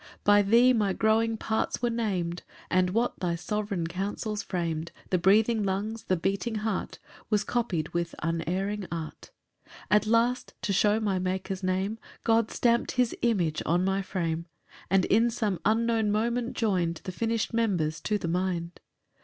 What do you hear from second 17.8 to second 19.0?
to the mind.